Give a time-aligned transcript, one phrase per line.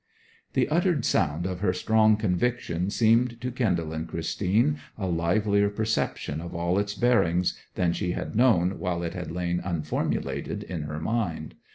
[0.53, 6.41] The uttered sound of her strong conviction seemed to kindle in Christine a livelier perception
[6.41, 10.99] of all its bearings than she had known while it had lain unformulated in her
[10.99, 11.53] mind.